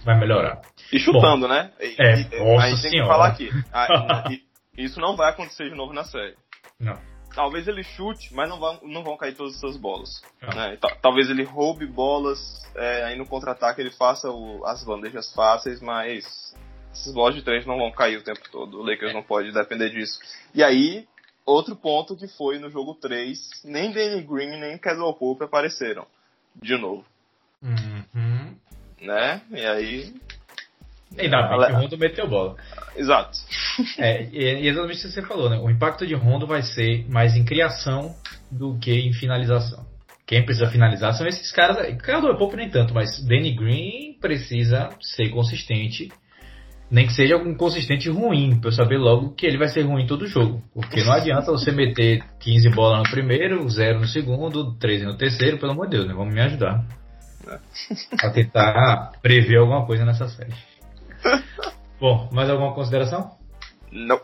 [0.05, 0.63] Vai melhorar.
[0.93, 1.73] E chutando, Bom, né?
[1.81, 3.51] E, é, e, nossa a gente tem que falar aqui.
[3.73, 4.25] A,
[4.79, 6.37] isso não vai acontecer de novo na série.
[6.79, 6.97] Não.
[7.35, 10.23] Talvez ele chute, mas não vão, não vão cair todas as suas bolas.
[10.55, 10.79] Né?
[11.03, 12.39] Talvez ele roube bolas,
[12.75, 16.55] é, aí no contra-ataque ele faça o, as bandejas fáceis, mas
[16.93, 18.79] essas bolas de três não vão cair o tempo todo.
[18.79, 20.19] O Lakers não pode depender disso.
[20.55, 21.07] E aí,
[21.45, 26.07] outro ponto que foi no jogo 3, nem Danny Green nem Caldwell Pope apareceram.
[26.61, 27.05] De novo.
[27.63, 28.55] Uhum.
[29.01, 29.43] Né?
[29.51, 30.15] E aí
[31.17, 32.57] Ainda bem que o Rondo meteu bola.
[32.97, 33.39] Exato.
[33.97, 35.57] É, e exatamente o que você falou, né?
[35.57, 38.13] O impacto de Rondo vai ser mais em criação
[38.51, 39.87] do que em finalização.
[40.27, 41.97] Quem precisa finalizar são esses caras.
[42.03, 46.11] Caldwell Pope nem tanto, mas Danny Green precisa ser consistente.
[46.91, 50.07] Nem que seja um consistente ruim, pra eu saber logo que ele vai ser ruim
[50.07, 50.63] todo jogo.
[50.73, 55.59] Porque não adianta você meter 15 bolas no primeiro, 0 no segundo, 13 no terceiro,
[55.59, 56.15] pelo amor de Deus, né?
[56.15, 56.85] Vamos me ajudar.
[58.23, 60.55] A tentar prever alguma coisa nessa série.
[62.01, 63.33] Bom, mais alguma consideração?
[63.93, 64.21] Não.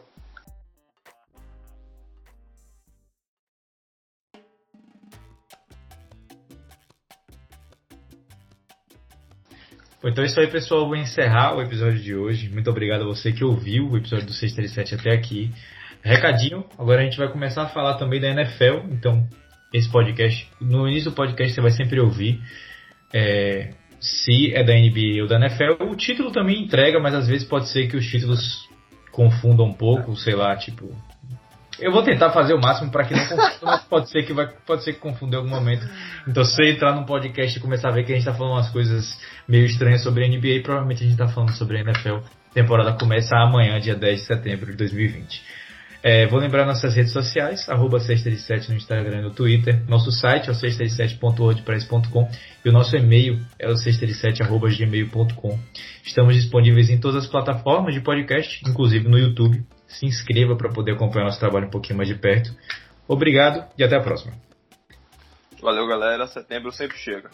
[10.07, 10.87] Então é isso aí, pessoal.
[10.87, 12.51] Vou encerrar o episódio de hoje.
[12.51, 15.51] Muito obrigado a você que ouviu o episódio do 637 até aqui.
[16.03, 18.87] Recadinho, agora a gente vai começar a falar também da NFL.
[18.91, 19.27] Então,
[19.73, 22.39] esse podcast, no início do podcast você vai sempre ouvir
[23.13, 25.83] é, se é da NBA ou da NFL.
[25.85, 28.69] O título também entrega, mas às vezes pode ser que os títulos
[29.11, 30.95] confundam um pouco, sei lá, tipo.
[31.85, 34.49] Eu vou tentar fazer o máximo para que não confunda, mas pode ser que vai,
[34.67, 35.87] pode ser que confunda em algum momento.
[36.27, 38.55] Então, se você entrar no podcast e começar a ver que a gente está falando
[38.55, 42.15] umas coisas meio estranhas sobre a NBA, provavelmente a gente está falando sobre a NFL.
[42.51, 45.43] A temporada começa amanhã, dia 10 de setembro de 2020.
[46.03, 49.83] É, vou lembrar nossas redes sociais, arroba 637 no Instagram e no Twitter.
[49.87, 52.31] Nosso site é o 637.wordpress.com
[52.65, 55.59] e o nosso e-mail é o 637.gmail.com.
[56.03, 59.63] Estamos disponíveis em todas as plataformas de podcast, inclusive no YouTube.
[59.87, 62.55] Se inscreva para poder acompanhar nosso trabalho um pouquinho mais de perto.
[63.07, 64.33] Obrigado e até a próxima.
[65.61, 66.27] Valeu, galera.
[66.27, 67.31] Setembro sempre chega.